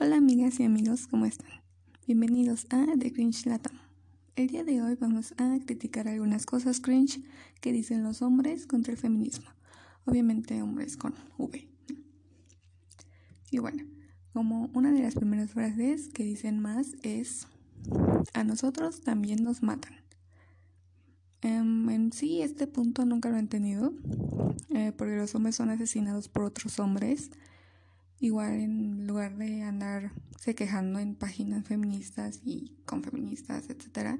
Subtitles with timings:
[0.00, 1.50] Hola amigas y amigos, ¿cómo están?
[2.06, 3.76] Bienvenidos a The Cringe Latam.
[4.36, 7.20] El día de hoy vamos a criticar algunas cosas cringe
[7.60, 9.50] que dicen los hombres contra el feminismo.
[10.04, 11.66] Obviamente hombres con V.
[13.50, 13.82] Y bueno,
[14.32, 17.48] como una de las primeras frases que dicen más es,
[18.34, 19.94] a nosotros también nos matan.
[21.40, 23.92] Em, en sí, este punto nunca lo he entendido,
[24.70, 27.32] eh, porque los hombres son asesinados por otros hombres
[28.20, 34.18] Igual en lugar de andarse quejando en páginas feministas y con feministas, etcétera,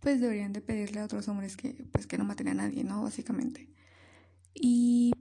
[0.00, 3.02] pues deberían de pedirle a otros hombres que pues que no maten a nadie, ¿no?
[3.02, 3.68] Básicamente.
[4.54, 5.12] Y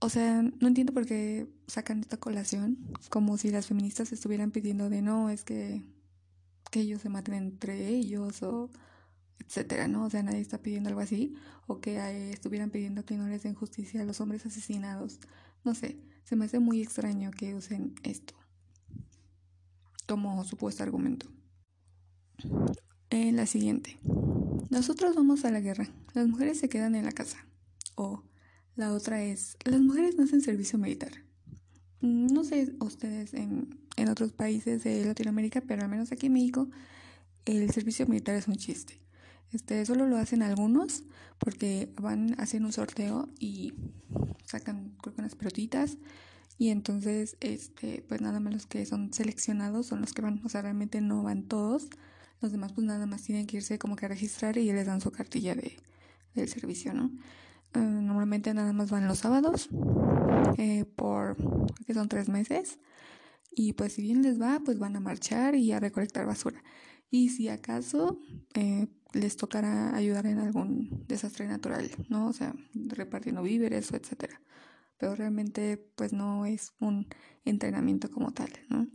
[0.00, 2.78] o sea, no entiendo por qué sacan esta colación
[3.10, 5.84] como si las feministas estuvieran pidiendo de no, es que
[6.70, 8.70] que ellos se maten entre ellos o
[9.40, 10.04] etcétera, ¿no?
[10.04, 11.34] O sea, nadie está pidiendo algo así
[11.66, 15.20] o que eh, estuvieran pidiendo que no les den justicia a los hombres asesinados.
[15.64, 18.34] No sé, se me hace muy extraño que usen esto
[20.10, 21.28] como supuesto argumento.
[23.10, 23.96] En la siguiente.
[24.68, 25.88] Nosotros vamos a la guerra.
[26.14, 27.46] Las mujeres se quedan en la casa.
[27.94, 28.24] O
[28.74, 31.12] la otra es, las mujeres no hacen servicio militar.
[32.00, 36.68] No sé ustedes en, en otros países de Latinoamérica, pero al menos aquí en México
[37.44, 39.00] el servicio militar es un chiste.
[39.52, 41.04] Este, solo lo hacen algunos
[41.38, 43.72] porque van, hacen un sorteo y
[44.44, 45.96] sacan creo que unas pelotitas
[46.58, 50.48] y entonces este pues nada más los que son seleccionados son los que van, o
[50.48, 51.88] sea, realmente no van todos.
[52.40, 55.00] Los demás pues nada más tienen que irse como que a registrar y les dan
[55.00, 55.76] su cartilla de,
[56.34, 57.10] del servicio, ¿no?
[57.74, 59.68] Eh, normalmente nada más van los sábados
[60.58, 62.80] eh, por creo que son tres meses
[63.54, 66.64] y pues si bien les va pues van a marchar y a recolectar basura
[67.10, 68.18] y si acaso
[68.54, 72.28] eh, les tocará ayudar en algún desastre natural, ¿no?
[72.28, 74.40] O sea, repartiendo víveres o etcétera.
[74.98, 77.08] Pero realmente, pues no es un
[77.44, 78.86] entrenamiento como tal, ¿no?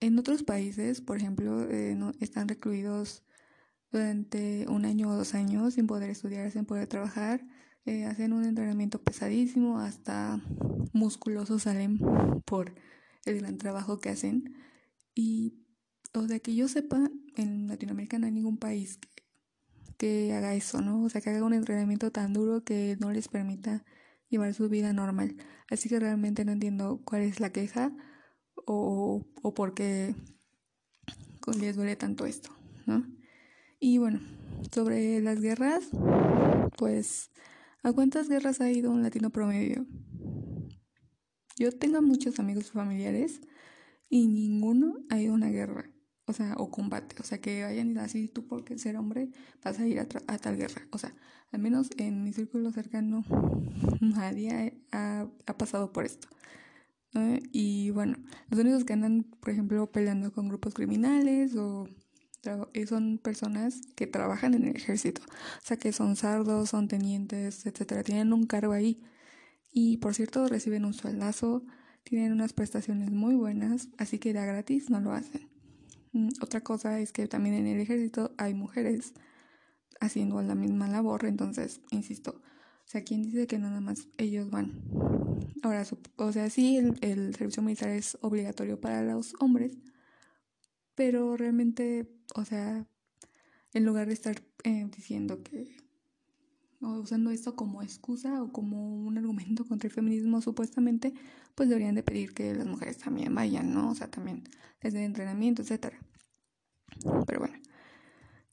[0.00, 3.22] en otros países, por ejemplo, eh, están recluidos
[3.90, 7.44] durante un año o dos años sin poder estudiar, sin poder trabajar.
[7.84, 10.40] Eh, hacen un entrenamiento pesadísimo, hasta
[10.92, 11.98] musculosos salen
[12.44, 12.74] por
[13.24, 14.54] el gran trabajo que hacen.
[15.14, 15.66] Y
[16.14, 18.98] o sea, que yo sepa, en Latinoamérica no hay ningún país
[19.96, 21.02] que, haga eso, ¿no?
[21.02, 23.84] O sea, que haga un entrenamiento tan duro que no les permita
[24.28, 25.36] llevar su vida normal.
[25.70, 27.92] Así que realmente no entiendo cuál es la queja
[28.54, 29.24] o,
[29.54, 30.14] por qué
[31.58, 32.50] les duele tanto esto,
[32.86, 33.06] ¿no?
[33.80, 34.20] Y bueno,
[34.70, 35.88] sobre las guerras,
[36.76, 37.30] pues,
[37.82, 39.86] ¿a cuántas guerras ha ido un latino promedio?
[41.56, 43.40] Yo tengo muchos amigos familiares
[44.08, 45.90] y ninguno ha ido a una guerra
[46.28, 49.30] o sea, o combate, o sea, que vayan y así, tú porque ser hombre
[49.64, 51.14] vas a ir a, tal guerra, o sea,
[51.52, 53.24] al menos en mi círculo cercano
[54.00, 56.28] nadie ha, pasado por esto.
[57.52, 58.16] Y bueno,
[58.50, 61.88] los únicos que andan, por ejemplo, peleando con grupos criminales o
[62.74, 67.66] eh, son personas que trabajan en el ejército, o sea, que son sardos, son tenientes,
[67.66, 69.02] etcétera, tienen un cargo ahí
[69.72, 71.64] y por cierto reciben un sueldazo,
[72.04, 75.57] tienen unas prestaciones muy buenas, así que de gratis no lo hacen.
[76.12, 79.14] Mm, otra cosa es que también en el ejército hay mujeres
[80.00, 82.40] haciendo la misma labor, entonces, insisto,
[82.88, 84.72] o sea, ¿quién dice que nada más ellos van?
[85.62, 85.84] Ahora,
[86.16, 89.76] o sea, sí, el, servicio militar es obligatorio para los hombres,
[90.94, 92.86] pero realmente, o sea,
[93.74, 95.76] en lugar de estar eh, diciendo que,
[96.80, 101.14] usando esto como excusa o como un argumento contra el feminismo supuestamente,
[101.54, 103.90] pues deberían de pedir que las mujeres también vayan, ¿no?
[103.90, 104.44] O sea, también
[104.80, 105.98] desde entrenamiento, etcétera.
[107.26, 107.54] Pero bueno.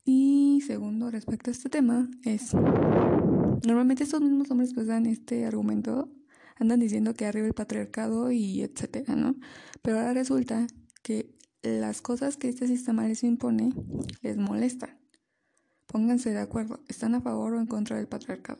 [0.03, 6.09] Y segundo, respecto a este tema, es normalmente estos mismos hombres que usan este argumento
[6.57, 9.35] andan diciendo que arriba el patriarcado y etcétera, ¿no?
[9.81, 10.67] Pero ahora resulta
[11.01, 13.73] que las cosas que este sistema les impone
[14.21, 15.04] les molestan.
[15.95, 18.59] Pónganse de acuerdo, ¿están a favor o en contra del patriarcado?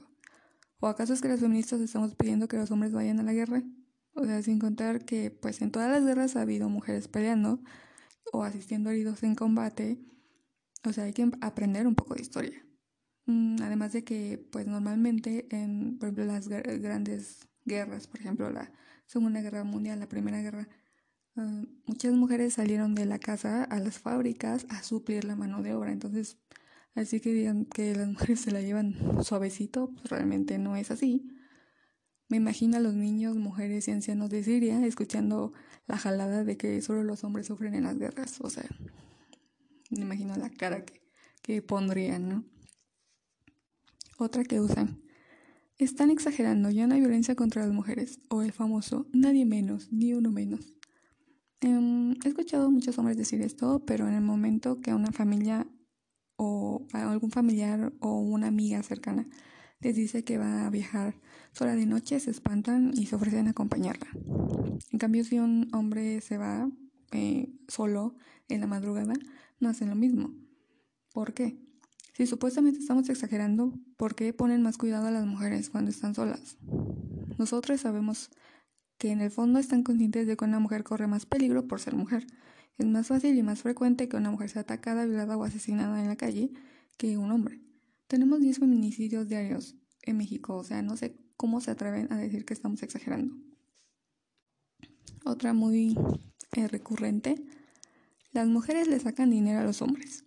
[0.79, 3.61] ¿O acaso es que las feministas estamos pidiendo que los hombres vayan a la guerra?
[4.13, 7.59] O sea, sin contar que pues en todas las guerras ha habido mujeres peleando,
[8.31, 9.99] o asistiendo heridos en combate,
[10.85, 12.65] o sea, hay que aprender un poco de historia.
[13.25, 18.71] Mm, además de que, pues normalmente en, por ejemplo, las grandes guerras, por ejemplo, la
[19.07, 20.69] Segunda Guerra Mundial, la Primera Guerra,
[21.35, 25.73] ah, muchas mujeres salieron de la casa a las fábricas a suplir la mano de
[25.73, 25.91] obra.
[25.91, 26.37] Entonces,
[26.95, 31.27] así que digan que las mujeres se la llevan suavecito, pues realmente no es así.
[32.27, 35.53] Me imagino a los niños, mujeres y ancianos de Siria escuchando
[35.85, 38.39] la jalada de que solo los hombres sufren en las guerras.
[38.41, 38.65] O sea,
[39.91, 41.01] me imagino la cara que,
[41.43, 42.45] que pondrían, ¿no?
[44.17, 45.01] Otra que usan.
[45.77, 48.19] Están exagerando, ya no hay violencia contra las mujeres.
[48.29, 50.77] O el famoso, nadie menos, ni uno menos.
[51.59, 55.67] Em, he escuchado a muchos hombres decir esto, pero en el momento que una familia
[56.37, 59.27] o algún familiar o una amiga cercana
[59.79, 61.15] les dice que va a viajar
[61.51, 64.07] sola de noche, se espantan y se ofrecen a acompañarla.
[64.91, 66.69] En cambio, si un hombre se va
[67.11, 68.15] eh, solo
[68.49, 69.13] en la madrugada,
[69.59, 70.33] no hacen lo mismo.
[71.13, 71.57] ¿Por qué?
[72.13, 76.57] Si supuestamente estamos exagerando, ¿por qué ponen más cuidado a las mujeres cuando están solas?
[77.37, 78.31] Nosotros sabemos
[78.97, 81.95] que en el fondo están conscientes de que una mujer corre más peligro por ser
[81.95, 82.25] mujer.
[82.77, 86.07] Es más fácil y más frecuente que una mujer sea atacada, violada o asesinada en
[86.07, 86.51] la calle
[86.97, 87.61] que un hombre.
[88.07, 92.45] Tenemos 10 feminicidios diarios en México, o sea, no sé cómo se atreven a decir
[92.45, 93.35] que estamos exagerando.
[95.23, 95.97] Otra muy
[96.55, 97.43] eh, recurrente,
[98.31, 100.23] las mujeres le sacan dinero a los hombres.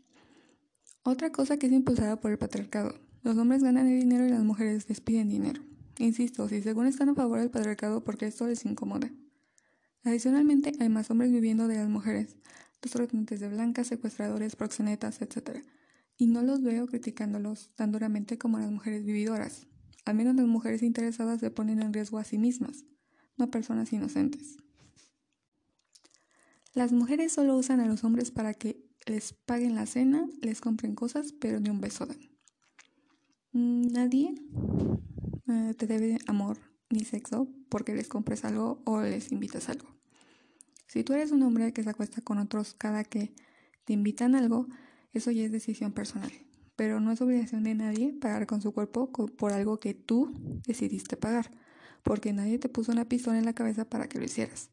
[1.02, 2.98] Otra cosa que es impulsada por el patriarcado.
[3.22, 5.62] Los hombres ganan el dinero y las mujeres les piden dinero.
[5.98, 9.10] Insisto, si según están a favor del patriarcado porque esto les incomoda.
[10.08, 12.36] Adicionalmente, hay más hombres viviendo de las mujeres,
[12.82, 15.62] los tratantes de blancas, secuestradores, proxenetas, etc
[16.18, 19.66] y no los veo criticándolos tan duramente como las mujeres vividoras.
[20.04, 22.84] Al menos las mujeres interesadas se ponen en riesgo a sí mismas,
[23.36, 24.56] no a personas inocentes.
[26.74, 30.94] Las mujeres solo usan a los hombres para que les paguen la cena, les compren
[30.94, 32.18] cosas, pero ni un beso dan.
[33.52, 34.34] Mm, nadie
[35.48, 36.58] eh, te debe amor
[36.90, 39.97] ni sexo porque les compres algo o les invitas algo.
[40.88, 43.32] Si tú eres un hombre que se acuesta con otros cada que
[43.84, 44.66] te invitan algo,
[45.12, 46.32] eso ya es decisión personal,
[46.76, 50.32] pero no es obligación de nadie pagar con su cuerpo por algo que tú
[50.66, 51.50] decidiste pagar,
[52.02, 54.70] porque nadie te puso una pistola en la cabeza para que lo hicieras.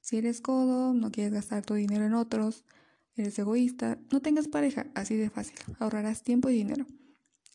[0.00, 2.64] Si eres codo, no quieres gastar tu dinero en otros,
[3.16, 6.84] eres egoísta, no tengas pareja, así de fácil, ahorrarás tiempo y dinero.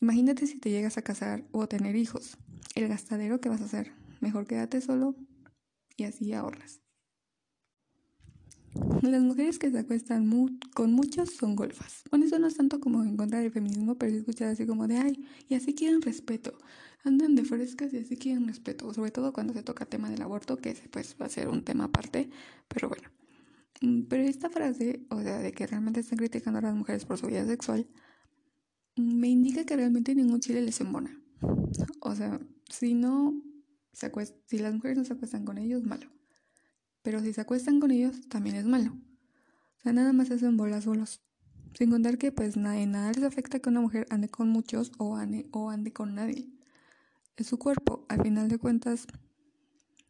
[0.02, 2.38] Imagínate si te llegas a casar o a tener hijos,
[2.74, 3.92] el gastadero que vas a hacer.
[4.20, 5.16] Mejor quédate solo
[5.96, 6.82] y así ahorras.
[9.02, 10.30] Las mujeres que se acuestan
[10.74, 12.04] con muchos son golfas.
[12.10, 14.88] Bueno, eso no es tanto como en contra del feminismo, pero he escuchado así como
[14.88, 16.54] de, ay, y así quieren respeto.
[17.04, 18.94] Andan de frescas y así quieren respeto.
[18.94, 21.86] Sobre todo cuando se toca tema del aborto, que pues va a ser un tema
[21.86, 22.30] aparte,
[22.68, 23.10] pero bueno.
[23.82, 27.18] Mm, pero esta frase, o sea, de que realmente están criticando a las mujeres por
[27.18, 27.88] su vida sexual,
[28.96, 31.20] mm, me indica que realmente ningún chile les embona.
[32.02, 32.40] O sea,
[32.70, 33.42] si no
[33.94, 34.12] se
[34.46, 36.19] si las mujeres no se acuestan con ellos, malo.
[37.10, 38.92] Pero si se acuestan con ellos, también es malo.
[38.92, 41.24] O sea, nada más hacen bolas solos.
[41.74, 45.16] Sin contar que pues nada, nada les afecta que una mujer ande con muchos o
[45.16, 46.52] ande, o ande con nadie.
[47.36, 49.08] Es su cuerpo, al final de cuentas,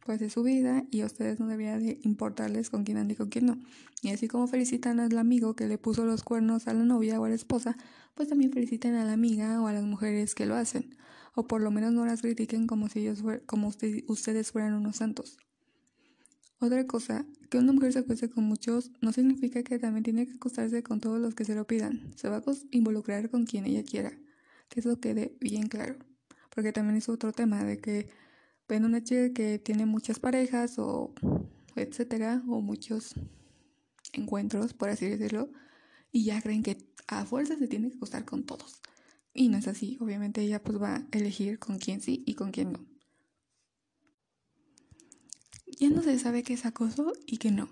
[0.04, 3.16] pues es su vida y a ustedes no debería de importarles con quién ande y
[3.16, 3.58] con quién no.
[4.02, 7.24] Y así como felicitan al amigo que le puso los cuernos a la novia o
[7.24, 7.78] a la esposa,
[8.14, 10.98] pues también feliciten a la amiga o a las mujeres que lo hacen.
[11.34, 15.38] O por lo menos no las critiquen como si ellos como ustedes fueran unos santos.
[16.62, 20.34] Otra cosa, que una mujer se acueste con muchos no significa que también tiene que
[20.34, 22.12] acostarse con todos los que se lo pidan.
[22.16, 24.12] Se va a involucrar con quien ella quiera.
[24.68, 25.96] Que eso quede bien claro.
[26.54, 28.10] Porque también es otro tema de que
[28.68, 31.14] ven una chica que tiene muchas parejas o
[31.76, 33.14] etcétera, o muchos
[34.12, 35.50] encuentros, por así decirlo,
[36.12, 38.82] y ya creen que a fuerza se tiene que acostar con todos.
[39.32, 39.96] Y no es así.
[39.98, 42.89] Obviamente ella pues va a elegir con quién sí y con quién no
[45.80, 47.68] ya no se sabe qué es acoso y qué no.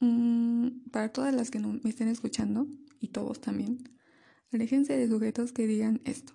[0.00, 2.66] Mm, para todas las que no me estén escuchando,
[2.98, 3.90] y todos también,
[4.52, 6.32] aléjense de sujetos que digan esto.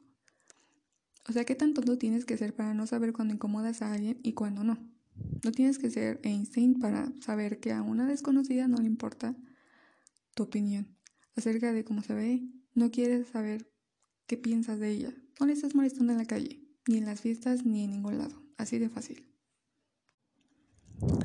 [1.27, 4.19] O sea, ¿qué tan tonto tienes que ser para no saber cuándo incomodas a alguien
[4.21, 4.77] y cuándo no?
[5.43, 9.35] No tienes que ser Einstein para saber que a una desconocida no le importa
[10.35, 10.95] tu opinión
[11.35, 12.47] acerca de cómo se ve.
[12.75, 13.71] No quieres saber
[14.27, 15.13] qué piensas de ella.
[15.39, 18.43] No le estás molestando en la calle, ni en las fiestas, ni en ningún lado.
[18.57, 19.34] Así de fácil.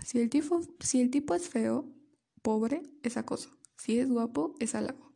[0.04, 1.86] Si el, tipo, si el tipo es feo,
[2.42, 3.50] pobre, es acoso.
[3.76, 5.12] Si es guapo, es halago.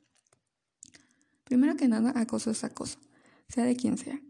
[1.45, 2.99] Primero que nada, acoso es acoso,
[3.49, 4.21] sea de quien sea.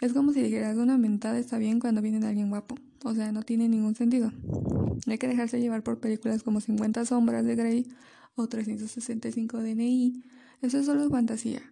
[0.00, 2.76] Es como si dijeras una mentada está bien cuando viene de alguien guapo.
[3.04, 4.32] O sea, no tiene ningún sentido.
[5.06, 7.86] Hay que dejarse llevar por películas como 50 sombras de Grey
[8.34, 10.22] o 365 DNI.
[10.62, 11.62] Eso es solo fantasía.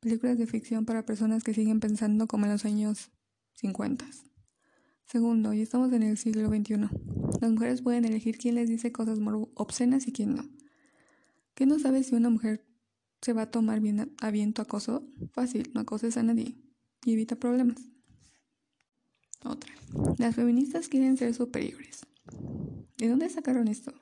[0.00, 3.10] Películas de ficción para personas que siguen pensando como en los años
[3.54, 4.06] 50.
[5.10, 6.90] Segundo, y estamos en el siglo XXI.
[7.40, 9.18] Las mujeres pueden elegir quién les dice cosas
[9.54, 10.46] obscenas y quién no.
[11.54, 12.62] ¿Qué no sabes si una mujer
[13.22, 15.08] se va a tomar bien a, bien tu acoso?
[15.32, 16.56] Fácil, no acoses a nadie
[17.06, 17.78] y evita problemas.
[19.44, 19.72] Otra.
[20.18, 22.04] Las feministas quieren ser superiores.
[22.98, 23.94] ¿De dónde sacaron esto?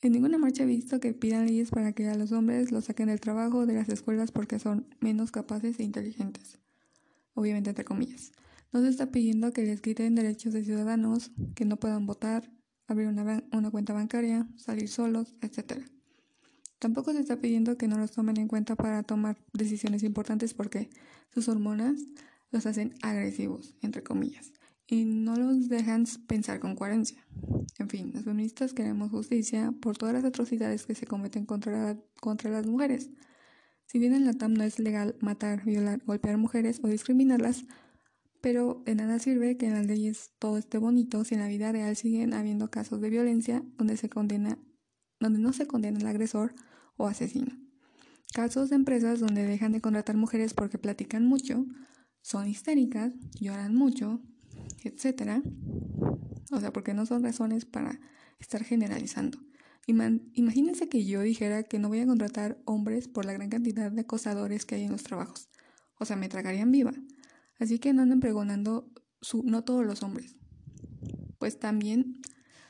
[0.00, 3.08] En ninguna marcha he visto que pidan leyes para que a los hombres los saquen
[3.08, 6.58] del trabajo de las escuelas porque son menos capaces e inteligentes.
[7.34, 8.32] Obviamente entre comillas.
[8.72, 12.50] No se está pidiendo que les quiten derechos de ciudadanos, que no puedan votar,
[12.86, 15.82] abrir una, cuenta bancaria, salir solos, etc.
[16.78, 20.90] Tampoco se está pidiendo que no los tomen en cuenta para tomar decisiones importantes porque
[21.32, 22.00] sus hormonas
[22.50, 24.52] los hacen agresivos, entre comillas,
[24.86, 27.26] y no los dejan pensar con coherencia.
[27.78, 32.50] En fin, las feministas queremos justicia por todas las atrocidades que se cometen contra, contra
[32.50, 33.10] las mujeres.
[33.86, 37.64] Si bien en la TAM no es legal matar, violar, golpear mujeres o discriminarlas,
[38.46, 41.72] pero de nada sirve que en las leyes todo esté bonito si en la vida
[41.72, 44.56] real siguen habiendo casos de violencia donde se condena,
[45.18, 46.54] donde no se condena al agresor
[46.96, 47.58] o asesino.
[48.32, 51.66] Casos de empresas donde dejan de contratar mujeres porque platican mucho,
[52.22, 54.20] son histéricas, lloran mucho,
[54.84, 55.42] etc.
[56.52, 57.98] O sea, porque no son razones para
[58.38, 59.40] estar generalizando.
[59.88, 64.02] Imagínense que yo dijera que no voy a contratar hombres por la gran cantidad de
[64.02, 65.48] acosadores que hay en los trabajos.
[65.98, 66.92] O sea, me tragarían viva.
[67.58, 70.36] Así que no anden pregonando su, no todos los hombres.
[71.38, 72.20] Pues también,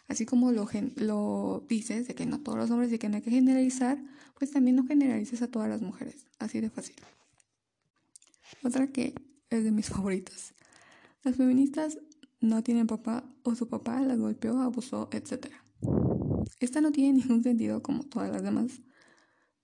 [0.09, 3.23] así como lo, lo dices de que no todos los hombres y que no hay
[3.23, 4.03] que generalizar,
[4.39, 6.27] pues también no generalices a todas las mujeres.
[6.39, 6.97] Así de fácil.
[8.63, 9.15] Otra que
[9.51, 10.55] es de mis favoritas.
[11.23, 11.99] Las feministas
[12.41, 15.47] no tienen papá o su papá las golpeó, abusó, etc.
[16.61, 18.83] Esta no tiene ningún sentido como todas las demás.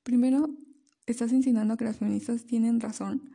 [0.02, 0.50] Primero,
[1.07, 3.31] estás insinuando que las feministas tienen razón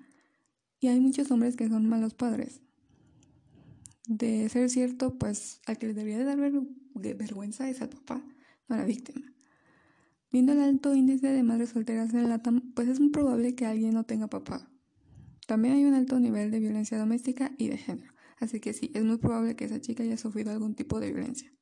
[0.79, 2.62] y hay muchos hombres que son malos padres.
[4.07, 6.39] De ser cierto, pues al que le debería de dar
[6.96, 8.24] vergüenza es al papá,
[8.67, 9.34] no a la víctima.
[10.31, 13.65] Viendo el alto índice de madres solteras en la TAM, pues es muy probable que
[13.65, 14.69] alguien no tenga papá.
[15.46, 19.03] También hay un alto nivel de violencia doméstica y de género, así que sí, es
[19.03, 21.53] muy probable que esa chica haya sufrido algún tipo de violencia.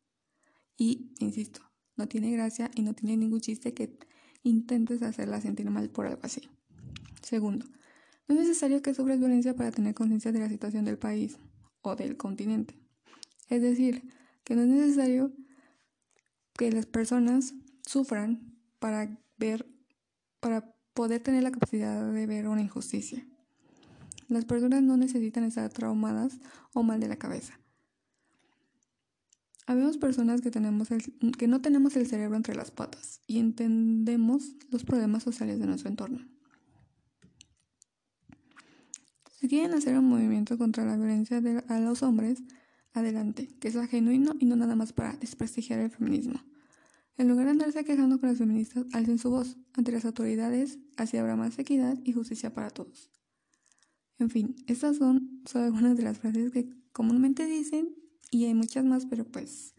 [0.77, 1.61] Y, insisto,
[1.95, 3.97] no tiene gracia y no tiene ningún chiste que
[4.43, 6.49] intentes hacerla sentir mal por algo así.
[7.21, 7.65] Segundo,
[8.27, 11.37] no es necesario que sufras violencia para tener conciencia de la situación del país
[11.81, 12.79] o del continente.
[13.49, 14.03] Es decir,
[14.43, 15.31] que no es necesario
[16.57, 17.53] que las personas
[17.85, 19.67] sufran para ver,
[20.39, 23.27] para poder tener la capacidad de ver una injusticia.
[24.27, 26.39] Las personas no necesitan estar traumadas
[26.73, 27.59] o mal de la cabeza.
[29.67, 30.89] Habemos personas que, tenemos
[31.37, 35.89] que no tenemos el cerebro entre las patas y entendemos los problemas sociales de nuestro
[35.89, 36.34] entorno.
[39.39, 42.43] Si quieren hacer un movimiento contra la violencia a los hombres,
[42.93, 46.41] adelante, que sea genuino y no nada más para desprestigiar el feminismo.
[47.17, 51.17] En lugar de andarse quejando con las feministas, alcen su voz ante las autoridades, así
[51.17, 53.09] habrá más equidad y justicia para todos.
[54.19, 57.95] En fin, estas son solo algunas de las frases que comúnmente dicen
[58.31, 59.75] y hay muchas más, pero pues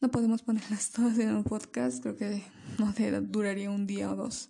[0.00, 2.42] no podemos ponerlas todas en un podcast, creo que
[2.78, 4.48] no duraría un día o dos.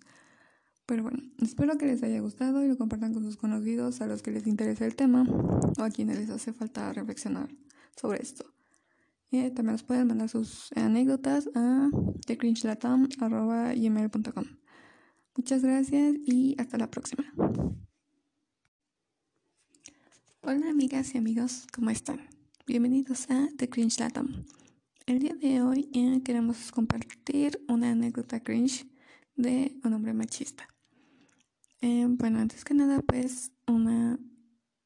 [0.85, 4.21] Pero bueno, espero que les haya gustado y lo compartan con sus conocidos a los
[4.21, 7.49] que les interesa el tema o a quienes les hace falta reflexionar
[7.95, 8.45] sobre esto.
[9.31, 11.89] Eh, también nos pueden mandar sus anécdotas a
[12.25, 14.45] thecringelatam.gmail.com
[15.37, 17.23] Muchas gracias y hasta la próxima.
[20.41, 22.19] Hola amigas y amigos, ¿cómo están?
[22.67, 23.97] Bienvenidos a The Cringe.
[25.05, 28.85] El día de hoy eh, queremos compartir una anécdota cringe
[29.35, 30.70] de un hombre machista.
[31.81, 34.19] Eh, bueno, antes que nada, pues una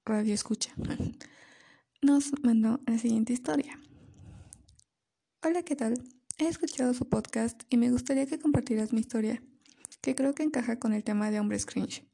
[0.06, 0.74] radio escucha
[2.02, 3.78] nos mandó la siguiente historia.
[5.44, 6.02] Hola, ¿qué tal?
[6.38, 9.44] He escuchado su podcast y me gustaría que compartieras mi historia,
[10.00, 12.06] que creo que encaja con el tema de hombres cringe.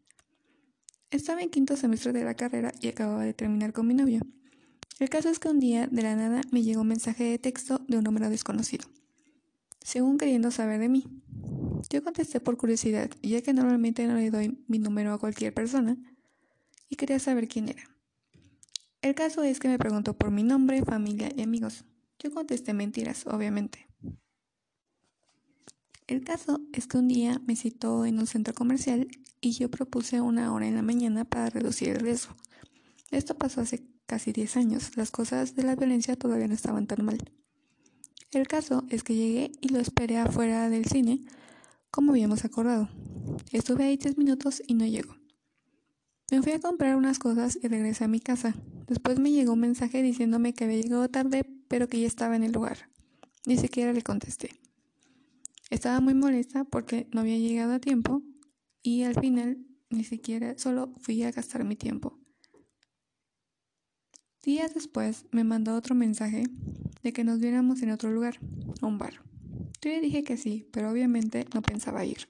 [1.12, 4.22] Estaba en quinto semestre de la carrera y acababa de terminar con mi novio.
[4.98, 7.82] El caso es que un día, de la nada, me llegó un mensaje de texto
[7.88, 8.86] de un número desconocido,
[9.80, 11.06] según queriendo saber de mí.
[11.90, 15.98] Yo contesté por curiosidad, ya que normalmente no le doy mi número a cualquier persona,
[16.90, 17.84] y quería saber quién era.
[19.02, 21.86] El caso es que me preguntó por mi nombre, familia y amigos.
[22.20, 23.88] Yo contesté mentiras, obviamente.
[26.08, 29.08] El caso es que un día me citó en un centro comercial
[29.40, 32.36] y yo propuse una hora en la mañana para reducir el riesgo.
[33.10, 34.98] Esto pasó hace casi 10 años.
[34.98, 37.18] Las cosas de la violencia todavía no estaban tan mal.
[38.32, 41.26] El caso es que llegué y lo esperé afuera del cine,
[41.92, 42.90] como habíamos acordado.
[43.52, 45.16] Estuve ahí 10 minutos y no llegó.
[46.32, 48.56] Me fui a comprar unas cosas y regresé a mi casa.
[48.88, 52.44] Después me llegó un mensaje diciéndome que había llegado tarde, pero que ya estaba en
[52.44, 52.90] el lugar.
[53.46, 54.52] Ni siquiera le contesté.
[55.70, 58.22] Estaba muy molesta porque no había llegado a tiempo
[58.82, 59.58] y al final
[59.90, 62.18] ni siquiera solo fui a gastar mi tiempo.
[64.44, 66.46] Días después me mandó otro mensaje
[67.04, 68.40] de que nos viéramos en otro lugar,
[68.82, 69.31] un bar.
[69.82, 72.30] Yo le dije que sí, pero obviamente no pensaba ir.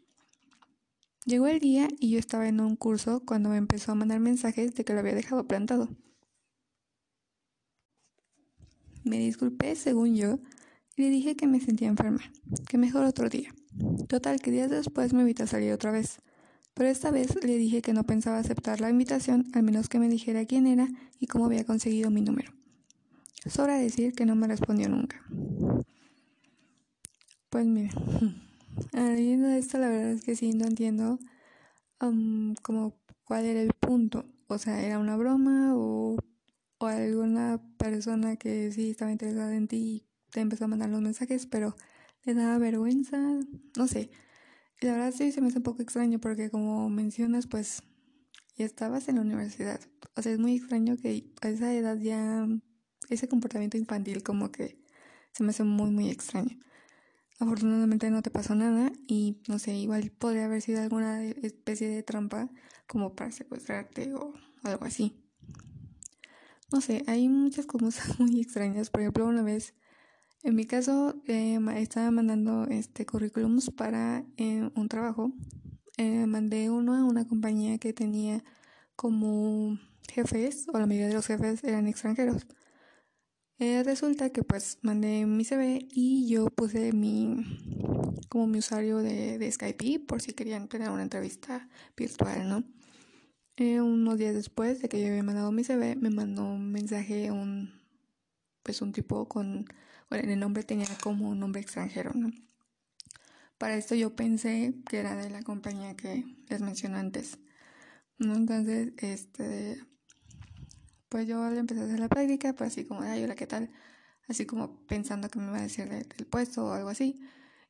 [1.26, 4.74] Llegó el día y yo estaba en un curso cuando me empezó a mandar mensajes
[4.74, 5.90] de que lo había dejado plantado.
[9.04, 10.40] Me disculpé, según yo,
[10.96, 12.22] y le dije que me sentía enferma,
[12.68, 13.54] que mejor otro día.
[14.08, 16.20] Total, que días después me invitó a salir otra vez.
[16.74, 20.10] Pero esta vez le dije que no pensaba aceptar la invitación al menos que me
[20.10, 20.88] dijera quién era
[21.20, 22.54] y cómo había conseguido mi número.
[23.46, 25.24] Sobra decir que no me respondió nunca.
[27.52, 27.92] Pues mira,
[28.94, 31.20] leyendo esto la verdad es que sí, no entiendo
[32.64, 34.26] como cuál era el punto.
[34.48, 36.18] O sea, ¿era una broma o,
[36.80, 41.02] o alguna persona que sí estaba interesada en ti y te empezó a mandar los
[41.02, 41.76] mensajes, pero
[42.24, 43.18] le daba vergüenza?
[43.78, 44.12] No sé.
[44.82, 47.84] La verdad sí se me hace un poco extraño porque como mencionas, pues
[48.58, 49.82] ya estabas en la universidad.
[50.16, 52.48] O sea, es muy extraño que a esa edad ya
[53.10, 54.80] ese comportamiento infantil como que
[55.34, 56.58] se me hace muy, muy extraño.
[57.42, 62.04] Afortunadamente no te pasó nada y no sé, igual podría haber sido alguna especie de
[62.04, 62.52] trampa
[62.86, 64.32] como para secuestrarte o
[64.62, 65.16] algo así.
[66.72, 68.92] No sé, hay muchas cosas muy extrañas.
[68.92, 69.74] Por ejemplo, una vez
[70.44, 75.32] en mi caso, eh, estaba mandando este currículums para eh, un trabajo.
[75.98, 78.44] Eh, mandé uno a una compañía que tenía
[78.96, 79.80] como
[80.12, 82.46] jefes, o la mayoría de los jefes eran extranjeros.
[83.84, 87.36] Resulta que pues mandé mi CV y yo puse mi
[88.30, 92.64] como mi usuario de, de Skype por si querían tener una entrevista virtual, ¿no?
[93.58, 97.72] unos días después de que yo había mandado mi CV, me mandó un mensaje un
[98.64, 99.66] pues un tipo con
[100.10, 102.32] bueno, el nombre tenía como un nombre extranjero, ¿no?
[103.58, 107.38] Para esto yo pensé que era de la compañía que les mencioné antes.
[108.18, 108.36] ¿no?
[108.36, 109.84] Entonces, este,
[111.12, 113.70] pues yo le empecé a hacer la práctica, pues así como, ay, hola, ¿qué tal?
[114.30, 117.20] Así como pensando que me iba a decir del, puesto o algo así.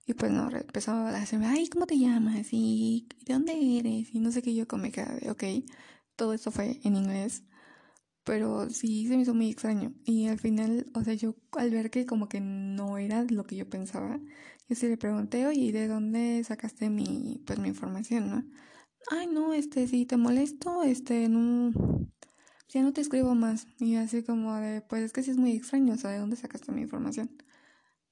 [0.06, 2.48] Y pues no, empezó a decirme, ay, ¿cómo te llamas?
[2.52, 4.14] ¿Y de dónde eres?
[4.14, 5.44] Y no sé qué, yo como que, ok,
[6.16, 7.44] todo esto fue en inglés
[8.24, 9.94] pero sí se me hizo muy extraño.
[10.06, 13.56] Y al final, o sea, yo al ver que como que no era lo que
[13.56, 14.20] yo pensaba,
[14.70, 18.44] yo sí le pregunté, oye, ¿y de dónde sacaste mi, pues mi información, no?
[19.10, 21.74] Ay, no, este, si te molesto, este, no,
[22.72, 23.68] ya no te escribo más.
[23.80, 26.36] Y así como de, pues es que sí es muy extraño, o sea, ¿de dónde
[26.36, 27.30] sacaste mi información?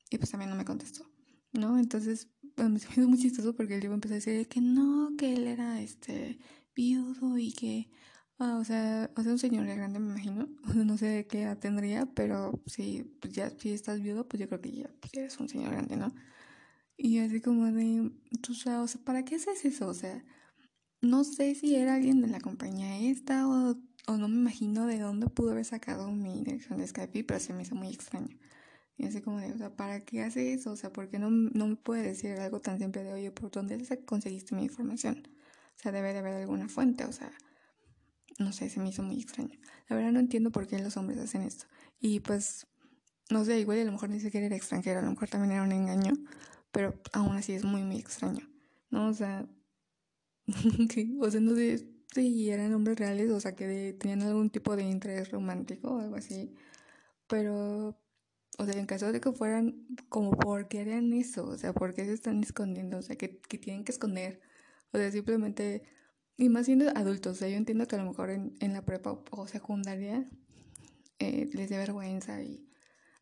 [0.09, 1.09] Y pues también no me contestó,
[1.53, 1.79] ¿no?
[1.79, 5.33] Entonces, pues, me hizo muy chistoso porque el tipo empezó a decir que no, que
[5.33, 6.39] él era, este,
[6.75, 7.89] viudo y que
[8.41, 10.47] Ah, o sea, o sea, un señor ya grande, me imagino.
[10.85, 14.61] No sé qué edad tendría, pero si pues ya si estás viudo, pues yo creo
[14.61, 16.13] que ya pues, eres un señor grande, ¿no?
[16.97, 18.11] Y así como de,
[18.49, 19.87] o sea, o sea, ¿para qué haces eso?
[19.87, 20.23] O sea,
[21.01, 23.75] no sé si era alguien de la compañía esta o,
[24.09, 27.53] o no me imagino de dónde pudo haber sacado mi dirección de Skype, pero se
[27.53, 28.35] me hizo muy extraño.
[28.97, 30.71] Y así como de, o sea, ¿para qué hace eso?
[30.71, 33.51] O sea, ¿por qué no, no me puede decir algo tan simple de, oye, ¿por
[33.51, 35.27] dónde conseguiste mi información?
[35.77, 37.31] O sea, debe de haber alguna fuente, o sea,
[38.39, 39.59] no sé, se me hizo muy extraño.
[39.87, 41.65] La verdad no entiendo por qué los hombres hacen esto.
[41.99, 42.65] Y pues,
[43.29, 45.63] no sé, igual a lo mejor ni siquiera era extranjero, a lo mejor también era
[45.63, 46.13] un engaño,
[46.71, 48.49] pero aún así es muy, muy extraño,
[48.89, 49.07] ¿no?
[49.07, 49.47] O sea,
[51.21, 54.83] o sea, no sé si eran hombres reales, o sea, que tenían algún tipo de
[54.83, 56.55] interés romántico o algo así,
[57.27, 57.97] pero,
[58.57, 61.45] o sea, en caso de que fueran, como, ¿por qué harían eso?
[61.45, 62.97] O sea, ¿por qué se están escondiendo?
[62.97, 64.41] O sea, que, que tienen que esconder.
[64.91, 65.83] O sea, simplemente
[66.39, 68.85] y más siendo adultos, o sea, yo entiendo que a lo mejor en, en la
[68.85, 70.25] prepa o secundaria
[71.19, 72.65] eh, les dé vergüenza y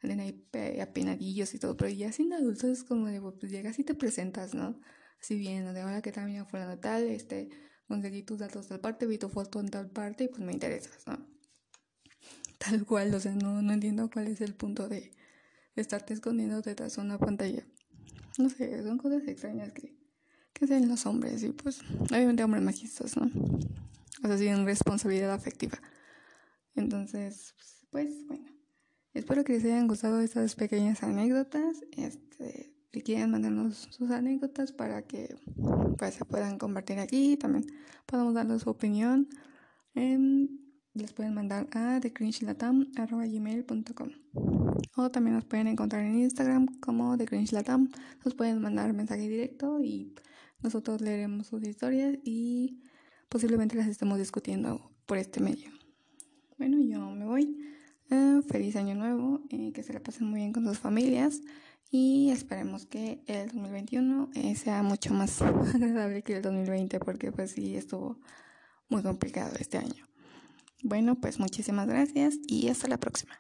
[0.03, 0.47] anden ahí
[0.79, 4.53] apenadillos y todo, pero ya siendo adultos es como de, pues llegas y te presentas,
[4.53, 4.79] ¿no?
[5.19, 7.49] Así bien, de ahora que también fuera de tal, este,
[7.87, 11.05] conseguí tus datos tal parte, vi tu foto en tal parte y pues me interesas,
[11.07, 11.17] ¿no?
[12.57, 15.11] Tal cual, o sea, no, no entiendo cuál es el punto de
[15.75, 17.63] estarte escondiendo detrás de una pantalla.
[18.39, 19.97] No sé, son cosas extrañas que
[20.57, 23.29] que sean los hombres y pues obviamente hombres machistas, ¿no?
[24.23, 25.79] O sea, tienen responsabilidad afectiva.
[26.75, 27.53] Entonces,
[27.91, 28.49] pues bueno,
[29.13, 31.83] espero que les hayan gustado estas pequeñas anécdotas.
[31.95, 35.35] Este, si quieren mandarnos sus anécdotas para que
[35.97, 37.65] pues, se puedan compartir aquí, también
[38.05, 39.27] podamos darles su opinión.
[39.95, 40.47] Eh,
[40.93, 44.09] les pueden mandar a thecringelatam.com
[44.95, 47.89] o también nos pueden encontrar en Instagram como thecringelatam.
[48.25, 50.15] Nos pueden mandar mensaje directo y
[50.61, 52.81] nosotros leeremos sus historias y
[53.29, 55.71] posiblemente las estemos discutiendo por este medio.
[56.57, 57.57] Bueno, yo me voy.
[58.09, 61.41] Eh, feliz año nuevo, eh, que se la pasen muy bien con sus familias
[61.89, 67.51] y esperemos que el 2021 eh, sea mucho más agradable que el 2020 porque pues
[67.51, 68.19] sí estuvo
[68.89, 70.05] muy complicado este año.
[70.83, 73.37] Bueno, pues muchísimas gracias y hasta la próxima.